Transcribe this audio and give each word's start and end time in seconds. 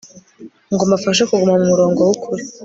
ngo 0.73 0.83
mbafashe 0.89 1.23
kuguma 1.29 1.53
mu 1.59 1.65
murongo 1.71 1.99
wukuri 2.07 2.43